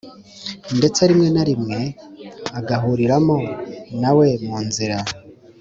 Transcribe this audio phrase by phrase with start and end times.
[0.77, 1.79] ndetse rimwe na rimwe
[2.59, 3.37] agahuriramo
[4.01, 4.97] nawe mu nzira